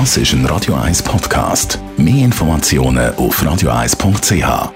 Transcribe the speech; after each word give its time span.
Das 0.00 0.16
ist 0.16 0.32
ein 0.32 0.44
Radio 0.46 0.74
1 0.74 1.04
Podcast. 1.04 1.78
Mehr 1.96 2.24
Informationen 2.24 3.14
auf 3.14 3.40
radio1.ch. 3.40 4.72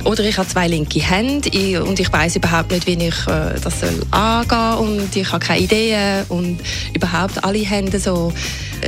oder 0.04 0.24
ich 0.24 0.38
habe 0.38 0.48
zwei 0.48 0.68
linke 0.68 1.00
Hände 1.00 1.82
und 1.84 2.00
ich 2.00 2.10
weiß 2.10 2.36
überhaupt 2.36 2.70
nicht, 2.70 2.86
wie 2.86 2.94
ich 2.94 3.26
äh, 3.26 3.60
das 3.62 3.80
soll 3.80 4.06
angehen 4.10 4.78
und 4.78 5.14
ich 5.14 5.30
habe 5.30 5.44
keine 5.44 5.60
Ideen 5.60 6.24
und 6.30 6.60
überhaupt 6.94 7.44
alle 7.44 7.58
Hände 7.58 8.00
so 8.00 8.32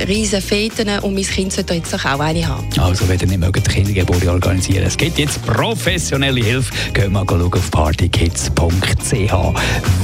riesen 0.07 0.41
Feten 0.41 0.89
und 0.99 1.13
mein 1.13 1.23
Kind 1.23 1.53
sollte 1.53 1.75
jetzt 1.75 1.93
auch 1.93 2.03
eine 2.19 2.45
haben. 2.47 2.67
Also, 2.79 3.07
wenn 3.07 3.19
ihr 3.19 3.27
nicht 3.27 3.39
mögt, 3.39 3.69
Kindergeburtstag 3.69 4.33
organisieren 4.33 4.83
es 4.85 4.97
gibt 4.97 5.17
jetzt 5.17 5.41
professionelle 5.45 6.43
Hilfe. 6.43 6.73
Geht 6.93 7.11
mal 7.11 7.25
schauen 7.25 7.53
auf 7.53 7.71
partykids.ch. 7.71 9.33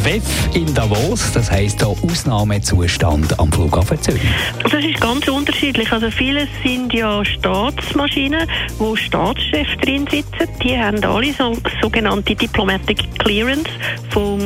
WEF 0.04 0.24
in 0.54 0.74
Davos, 0.74 1.32
das 1.34 1.52
heisst 1.52 1.80
hier 1.80 1.94
Ausnahmezustand 2.10 2.91
am 3.38 3.52
Flughafen 3.52 4.02
Zürich. 4.02 4.21
Das 4.63 4.84
ist 4.84 4.99
ganz 4.99 5.27
unterschiedlich. 5.27 5.91
Also 5.91 6.12
viele 6.12 6.48
sind 6.63 6.93
ja 6.93 7.24
Staatsmaschinen, 7.24 8.48
wo 8.77 8.96
Staatschefs 8.96 9.77
drin 9.82 10.05
sitzen. 10.10 10.48
Die 10.63 10.77
haben 10.77 11.04
alle 11.04 11.34
so 11.34 11.55
sogenannte 11.82 12.35
Diplomatic 12.35 12.98
Clearance 13.20 13.70
vom 14.10 14.40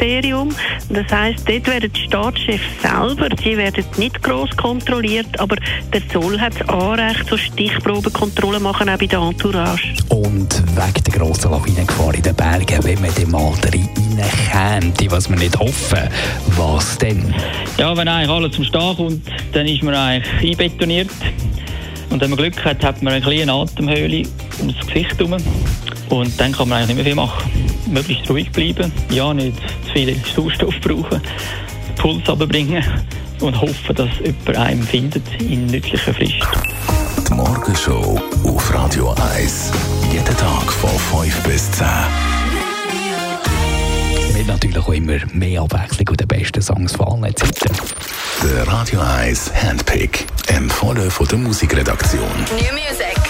Außenministerium. 0.00 0.48
Das 0.88 1.10
heißt, 1.10 1.48
dort 1.48 1.66
werden 1.66 1.92
die 1.92 2.00
Staatschefs 2.00 2.64
selber, 2.82 3.28
die 3.28 3.56
werden 3.56 3.84
nicht 3.96 4.22
groß 4.22 4.50
kontrolliert, 4.56 5.38
aber 5.38 5.56
der 5.92 6.08
Zoll 6.08 6.40
hat 6.40 6.54
das 6.58 6.68
Anrecht, 6.68 7.28
so 7.28 7.36
Stichprobenkontrollen 7.36 8.62
machen, 8.62 8.88
auch 8.88 8.98
bei 8.98 9.06
der 9.06 9.20
Entourage. 9.20 9.94
Und 10.08 10.62
wegen 10.76 11.04
der 11.04 11.14
grossen 11.14 11.50
Lawinengefahr 11.50 12.14
in 12.14 12.22
den 12.22 12.34
Bergen, 12.34 12.84
wenn 12.84 13.00
man 13.00 13.14
den 13.14 13.30
mal 13.30 13.52
reinkäme, 14.52 15.10
was 15.10 15.28
wir 15.28 15.36
nicht 15.36 15.58
hoffen, 15.58 16.08
was 16.56 16.98
denn? 16.98 17.34
Ja, 17.78 17.96
wenn 17.96 18.08
eigentlich 18.08 18.30
alles 18.30 18.56
zum 18.56 18.64
Stehen 18.64 18.96
kommt, 18.96 19.22
dann 19.52 19.66
ist 19.66 19.82
man 19.82 19.94
eigentlich 19.94 20.60
einbetoniert. 20.60 21.10
Und 22.10 22.20
wenn 22.20 22.30
man 22.30 22.38
Glück 22.38 22.64
hat, 22.64 22.82
hat 22.82 23.02
man 23.02 23.12
eine 23.12 23.24
kleine 23.24 23.52
Atemhöhle 23.52 24.24
ums 24.58 24.86
Gesicht 24.86 25.16
herum. 25.18 25.36
Und 26.08 26.40
dann 26.40 26.50
kann 26.50 26.68
man 26.68 26.78
eigentlich 26.78 26.96
nicht 26.96 26.96
mehr 26.96 27.04
viel 27.04 27.14
machen. 27.14 27.69
Möglichst 27.86 28.30
ruhig 28.30 28.50
bleiben, 28.50 28.92
ja, 29.10 29.32
nicht 29.34 29.56
zu 29.86 29.92
viel 29.92 30.16
Sauerstoff 30.34 30.74
brauchen, 30.80 31.20
Puls 31.96 32.28
runterbringen 32.28 32.84
und 33.40 33.60
hoffen, 33.60 33.94
dass 33.94 34.10
jemand 34.24 34.56
einen 34.56 34.82
findet 34.82 35.22
in 35.40 35.66
nützlicher 35.66 36.14
Frist. 36.14 36.46
Die 37.28 37.34
Morgenshow 37.34 38.20
auf 38.44 38.74
Radio 38.74 39.14
1. 39.34 39.70
Jeden 40.12 40.24
Tag 40.24 40.72
von 40.72 40.90
5 40.90 41.42
bis 41.42 41.70
10. 41.72 41.86
Mit 44.34 44.46
natürlich 44.46 44.78
auch 44.78 44.92
immer 44.92 45.18
mehr 45.32 45.62
Abwechslung 45.62 46.08
und 46.08 46.20
die 46.20 46.26
besten 46.26 46.62
Songs 46.62 46.92
von 46.92 47.24
allen 47.24 47.36
Zeiten. 47.36 47.74
Der 48.42 48.66
Radio 48.66 49.00
1 49.00 49.52
Handpick. 49.54 50.26
Empfohlen 50.46 51.10
von 51.10 51.26
der 51.28 51.38
Musikredaktion. 51.38 52.22
New 52.22 52.72
Music. 52.72 53.29